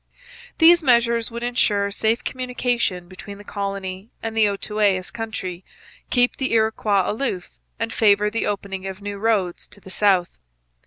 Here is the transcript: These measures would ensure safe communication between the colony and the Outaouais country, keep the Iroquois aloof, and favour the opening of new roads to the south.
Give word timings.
These 0.57 0.81
measures 0.81 1.29
would 1.29 1.43
ensure 1.43 1.91
safe 1.91 2.23
communication 2.23 3.07
between 3.07 3.37
the 3.37 3.43
colony 3.43 4.09
and 4.23 4.35
the 4.35 4.47
Outaouais 4.47 5.13
country, 5.13 5.63
keep 6.09 6.37
the 6.37 6.53
Iroquois 6.53 7.03
aloof, 7.05 7.51
and 7.79 7.93
favour 7.93 8.31
the 8.31 8.47
opening 8.47 8.87
of 8.87 8.99
new 9.03 9.19
roads 9.19 9.67
to 9.67 9.79
the 9.79 9.91
south. 9.91 10.39